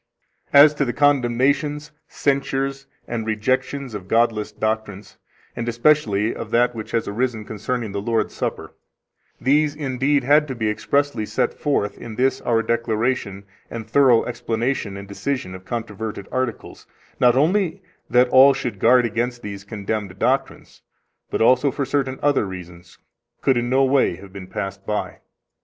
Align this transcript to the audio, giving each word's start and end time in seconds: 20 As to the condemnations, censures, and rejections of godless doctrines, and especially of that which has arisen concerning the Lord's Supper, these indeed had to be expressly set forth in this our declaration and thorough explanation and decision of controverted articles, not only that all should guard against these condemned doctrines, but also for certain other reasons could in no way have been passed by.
20 0.49 0.65
As 0.65 0.73
to 0.73 0.83
the 0.83 0.93
condemnations, 0.93 1.91
censures, 2.07 2.87
and 3.07 3.27
rejections 3.27 3.93
of 3.93 4.07
godless 4.07 4.51
doctrines, 4.51 5.19
and 5.55 5.69
especially 5.69 6.33
of 6.33 6.49
that 6.49 6.73
which 6.73 6.89
has 6.89 7.07
arisen 7.07 7.45
concerning 7.45 7.91
the 7.91 8.01
Lord's 8.01 8.33
Supper, 8.33 8.73
these 9.39 9.75
indeed 9.75 10.23
had 10.23 10.47
to 10.47 10.55
be 10.55 10.71
expressly 10.71 11.23
set 11.23 11.53
forth 11.53 11.99
in 11.99 12.15
this 12.15 12.41
our 12.41 12.63
declaration 12.63 13.43
and 13.69 13.87
thorough 13.87 14.25
explanation 14.25 14.97
and 14.97 15.07
decision 15.07 15.53
of 15.53 15.65
controverted 15.65 16.27
articles, 16.31 16.87
not 17.19 17.35
only 17.35 17.83
that 18.09 18.27
all 18.29 18.55
should 18.55 18.79
guard 18.79 19.05
against 19.05 19.43
these 19.43 19.63
condemned 19.63 20.17
doctrines, 20.17 20.81
but 21.29 21.43
also 21.43 21.69
for 21.69 21.85
certain 21.85 22.17
other 22.23 22.47
reasons 22.47 22.97
could 23.41 23.55
in 23.55 23.69
no 23.69 23.83
way 23.83 24.15
have 24.15 24.33
been 24.33 24.47
passed 24.47 24.83
by. 24.83 25.19